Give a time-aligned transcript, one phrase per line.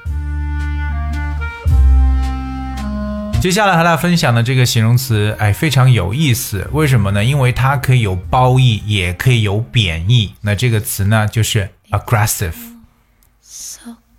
[3.40, 6.68] 接下来和大家分享的这个形容词，哎，非常有意思。
[6.72, 7.24] 为什么呢？
[7.24, 10.34] 因为它可以有褒义，也可以有贬义。
[10.40, 12.52] 那这个词呢，就是 aggressive。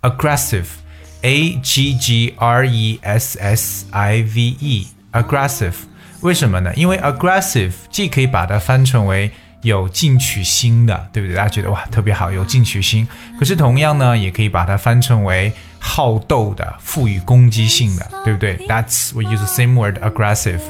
[0.00, 5.74] aggressive，a g g r e s s i v e，aggressive。
[6.22, 6.72] 为什么呢？
[6.74, 9.30] 因为 aggressive 既可以把它翻成为
[9.60, 11.36] 有进取心的，对不对？
[11.36, 13.06] 大家觉得哇，特别好，有进取心。
[13.38, 20.60] 可是同样呢，也可以把它翻成为好斗的、富于攻击性的，对不对？That's we use the same word aggressive。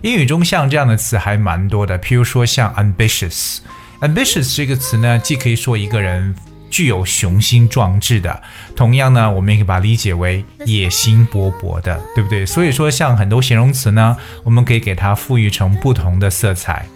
[0.00, 3.58] 英语中像这样的词还蛮多的，譬如说像 ambitious。
[4.00, 6.34] ambitious 这个词呢，既可以说一个人
[6.70, 8.42] 具有雄心壮志的，
[8.74, 12.46] 同样呢，我们也可以把它理解为野心勃勃的，对不对？
[12.46, 16.86] 所以说，像很多形容词呢，我们可以给它赋予成不同的色彩。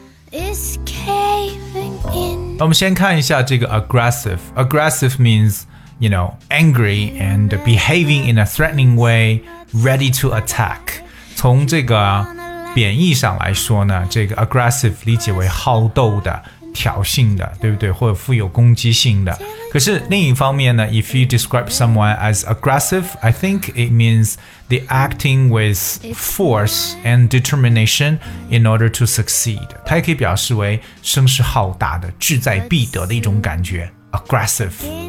[2.56, 4.38] 那我们先看一下这个 aggressive。
[4.54, 5.62] aggressive means
[5.99, 9.41] you know angry and behaving in a threatening way,
[9.73, 11.01] ready to attack。
[11.35, 12.25] 从这个
[12.73, 16.43] 贬义上来说呢，这个 aggressive 理解为好斗的。
[16.71, 17.91] 挑衅的，对不对？
[17.91, 19.37] 或者富有攻击性的。
[19.71, 24.35] 可是另一方面呢，if you describe someone as aggressive, I think it means
[24.67, 25.79] the acting with
[26.13, 28.19] force and determination
[28.51, 29.67] in order to succeed。
[29.83, 35.02] 它也可以表示为声势浩大的、志在必得的一种感觉，aggressive。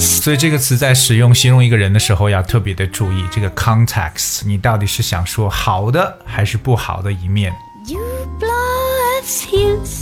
[0.00, 7.52] 所以这个词在使用形容一个人的时候要特别的注意这个 context，你到底是想说好的还是不好的一面。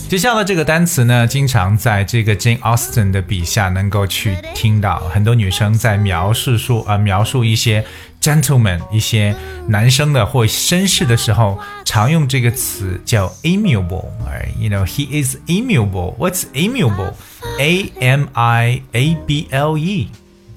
[0.08, 7.84] 接下来这个单词呢，经常在这个 Jane Austen 的笔下能够去听到很多女生在描述说呃描述一些
[8.21, 9.35] gentleman 一些
[9.67, 16.15] 男生的或绅士的时候，常用这个词叫 amiable。You know he is amiable.
[16.17, 17.13] What's amiable?
[17.59, 20.09] A M I A B L E.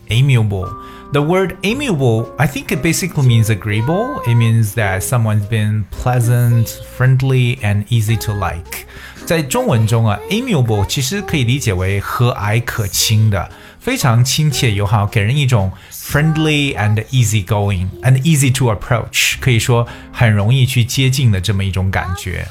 [0.09, 0.69] Amiable.
[1.13, 4.21] The word amiable, I think it basically means agreeable.
[4.27, 8.87] It means that someone's been pleasant, friendly, and easy to like.
[9.25, 13.51] 在中文中啊，amiable 其实可以理解为和蔼可亲的，
[13.81, 22.47] 非常亲切友好，给人一种 friendly and easy going and easy to approach，可以说很容易去接近的这么一种感觉。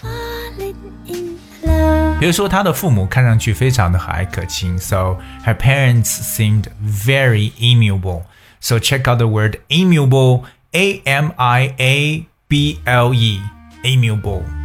[2.18, 12.26] 比如说，他的父母看上去非常的和蔼可亲，so her parents seemed very amiable。so check out the word amiable, A M I A
[12.48, 13.42] B L E,
[13.84, 14.59] amiable.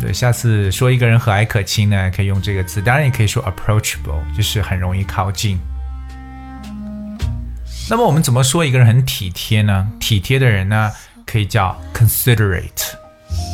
[0.00, 2.80] 对，下次说一个人和蔼可亲呢，可以用这个词。
[2.80, 5.58] 当然也可以说 approachable，就是很容易靠近。
[7.90, 9.86] 那么我们怎么说一个人很体贴呢？
[10.00, 10.90] 体贴的人呢，
[11.26, 12.94] 可以叫 considerate。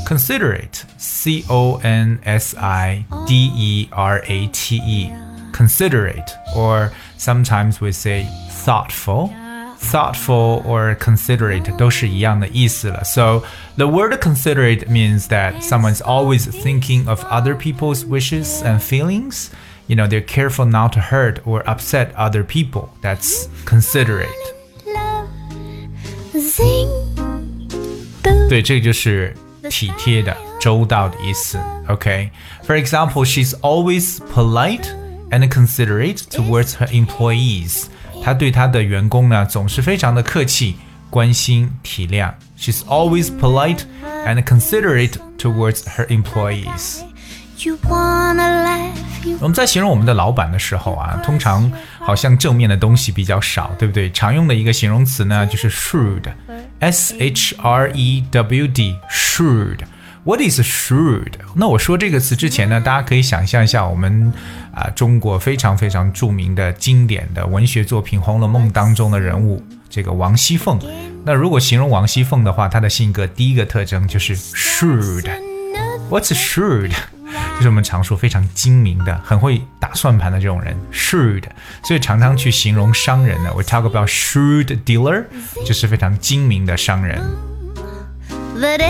[0.07, 5.11] considerate，c o n s i d e r a t e。
[5.53, 9.31] considerate, or sometimes we say thoughtful,
[9.80, 13.04] thoughtful or considerate 都是一样的意思了。
[13.04, 13.44] So
[13.78, 19.50] the word considerate means that someone's always thinking of other people's wishes and feelings.
[19.88, 22.90] You know, they're careful not to hurt or upset other people.
[23.02, 24.30] That's considerate.
[24.86, 25.28] love
[26.42, 26.88] sing
[28.50, 29.36] 对，这个就是
[29.70, 31.58] 体贴的、周到的意思。
[31.88, 34.88] OK，For、example, she's always polite
[35.32, 37.86] and considerate towards her employees.
[38.27, 40.75] 她对他的员工呢总是非常的客气、
[41.09, 42.33] 关心、体谅。
[42.59, 43.83] She's always polite
[44.27, 47.03] and considerate towards her employees.
[47.59, 51.71] you wanna laugh you 我们在形容我们的老板的时候啊，通常
[52.01, 54.11] 好像正面的东西比较少，对不对？
[54.11, 59.79] 常用的一个形容词呢就是 shrewd，s h r e w d，shrewd。
[60.27, 61.35] What is shrewd？
[61.55, 64.33] 那我说这个词之前呢，大家可以想象一下我们
[64.75, 70.81] 啊、中国非常非常著名的经典的文学作品《红楼梦》当中的人物，这个王熙凤。
[71.25, 75.31] 那如果形容王熙凤的话，她的性格第一个特征就是 shrewd。
[76.11, 76.91] What's shrewd？
[77.57, 81.45] 就是我们常说非常精明的、很会打算盘的这种人，shrewd。
[81.85, 85.25] 所以常常去形容商人呢，we talk about shrewd dealer，
[85.65, 87.23] 就是非常精明的商人。
[88.59, 88.81] but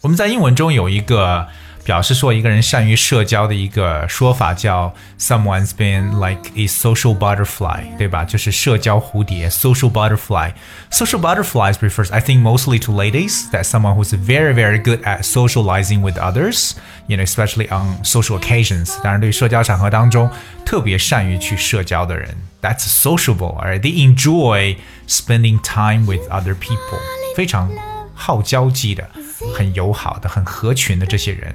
[0.00, 1.46] 我们在英文中有一个
[1.83, 8.25] 表示说一个人善于社交的一个说法，叫 someone's been like a social butterfly，对吧？
[8.25, 13.51] 就是社交蝴蝶 （social butterfly）。Social butterflies refers, I think, mostly to ladies.
[13.51, 16.71] That someone who's very, very good at socializing with others,
[17.05, 18.95] you know, especially on social occasions.
[19.03, 20.27] 当然，对于社交场合当中
[20.65, 23.55] 特别善于去社交的人，that's sociable.
[23.61, 26.99] Alright, they enjoy spending time with other people.
[27.35, 27.69] 非常
[28.15, 29.07] 好交际的。
[29.54, 31.54] 很友好的、很合群的这些人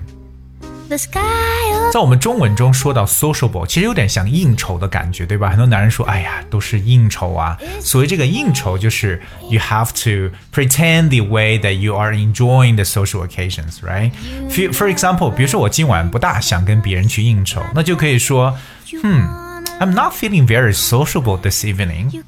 [0.88, 5.50] ，the sky oh, 在我们中文中说到 sociable，其实有点像应酬的感觉，对吧？
[5.50, 14.12] 很多男人说：“哎呀，都是应酬啊。”所谓这个应酬，就是 you have to pretend the way that you are enjoying the social occasions, right?
[14.50, 18.58] For for example，比如说我今晚不大想跟别人去应酬，那就可以说
[19.04, 19.28] 嗯
[19.78, 22.24] I'm not feeling very sociable this evening.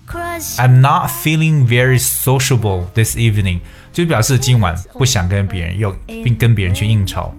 [0.58, 3.62] I'm not feeling very sociable this evening，
[3.94, 7.34] 就表示今晚不想跟别人又并跟别人去应酬。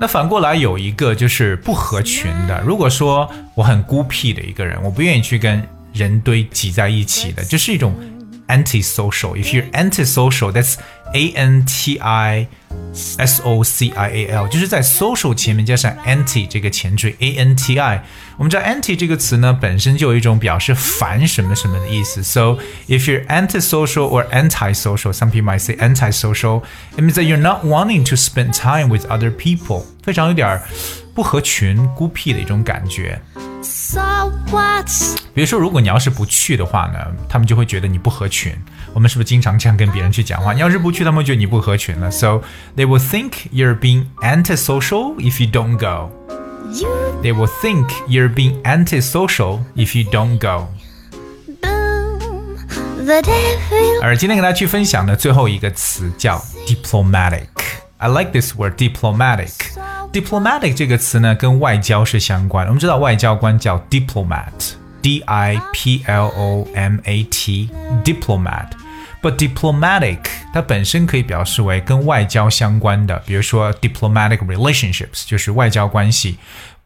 [0.00, 5.62] 那反过来有一个就是不合群的，如果说我很孤僻的一个人，我不愿意去跟
[5.92, 7.94] 人堆挤在一起的，就是一种
[8.49, 9.35] anti-social.
[9.35, 10.75] If you're anti-social, that's
[11.13, 12.47] A N T I
[13.17, 18.03] S O C I A L，就是在 social 前面加上 anti 这个前缀 A N T I。
[18.37, 22.21] 我们知道 anti 这个词呢，本身就有一种表示反什么什么的意思。
[22.21, 26.63] So if you're anti-social or anti-social, some people might say anti-social,
[26.95, 30.61] it means that you're not wanting to spend time with other people，非常有点儿
[31.13, 33.19] 不合群、孤僻的一种感觉。
[33.61, 38.55] so what's 比如说，如果你要是不去的话呢，他们就会觉得你不合群。
[38.93, 40.53] 我们是不是经常这样跟别人去讲话？
[40.53, 42.09] 你要是不去，他们会觉得你不合群了。
[42.09, 42.41] So
[42.77, 46.11] they will think you're being antisocial if you don't go.
[46.71, 46.87] you
[47.21, 50.67] They will think you're being antisocial if you don't go.
[51.61, 52.55] boom
[53.05, 57.47] the devil 而今天跟大家去分享的最后一个词叫 diplomatic。
[57.99, 62.71] I like this word diplomatic。diplomatic 这个词呢，跟外交是相关的。
[62.71, 70.19] 我们知道外交官叫 diplomat，d i p l o m a t，diplomat。But diplomatic
[70.53, 76.37] 它本身可以表示为跟外交相关的，比如说 diplomatic relationships 就是外交关系。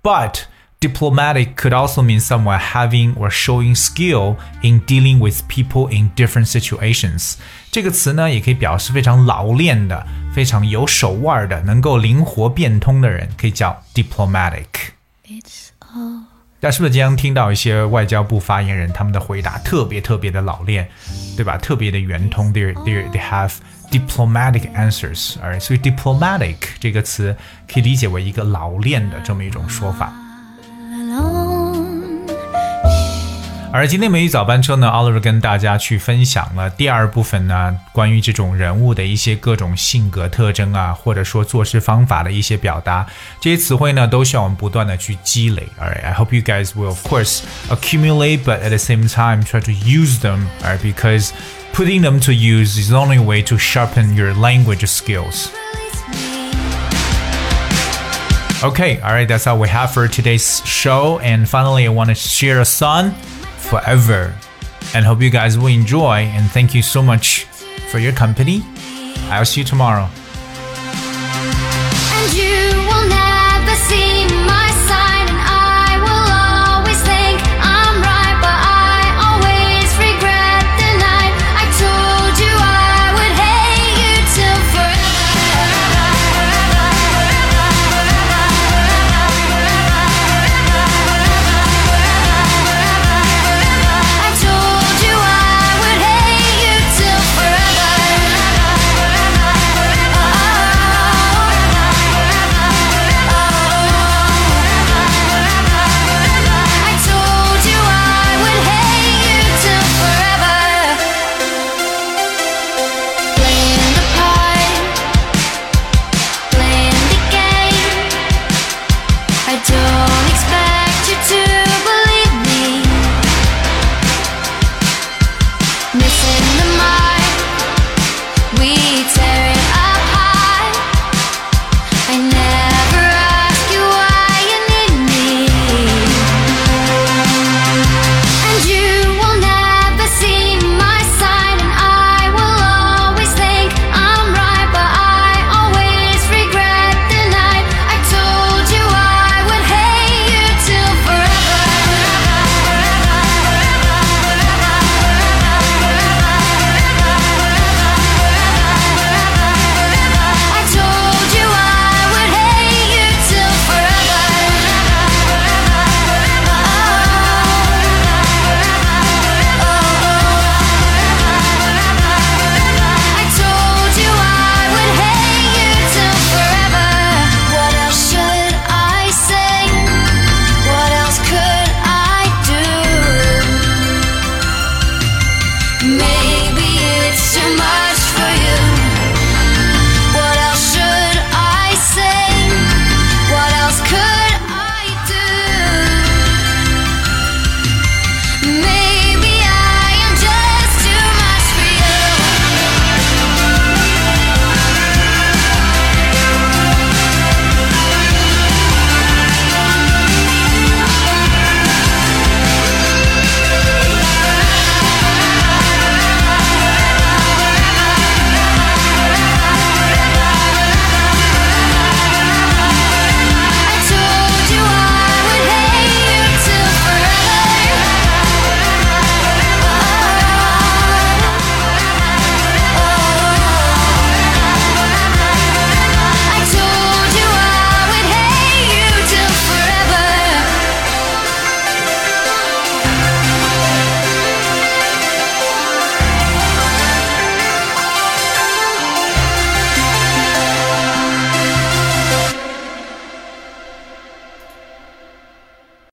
[0.02, 0.44] But
[0.82, 6.48] Diplomatic could also mean someone having or showing skill in dealing with people in different
[6.48, 7.34] situations。
[7.75, 14.67] 这个词呢，也可以表示非常老练的、非常有手腕的，能够灵活变通的人，可以叫 diplomatic。
[15.27, 16.21] It's all
[16.61, 20.89] 大家是不是经常听到一些外交部发言人他们的回答特别特别的老练，
[21.35, 21.59] 对吧？
[21.59, 23.51] 特别的圆通，they they they have
[23.91, 30.13] diplomatic answers，而所以 diplomatic 这个词可以理解为一个老练的这么一种说法。
[33.74, 43.06] 而今天美语早班车呢，Oliver 跟大家去分享了第二部分呢，关于这种人物的一些各种性格特征啊，或者说做事方法的一些表达。
[43.40, 45.68] 这些词汇呢，都需要我们不断的去积累。
[45.80, 49.72] Alright, I hope you guys will of course accumulate, but at the same time try to
[49.72, 50.48] use them.
[50.64, 51.30] Alright, because
[51.72, 55.52] putting them to use is the only way to sharpen your language skills.
[58.64, 61.20] Okay, all right, that's all we have for today's show.
[61.20, 63.14] And finally, I want to share a song,
[63.71, 64.35] Forever.
[64.95, 66.29] And hope you guys will enjoy.
[66.37, 67.45] And thank you so much
[67.91, 68.63] for your company.
[69.31, 70.09] I'll see you tomorrow.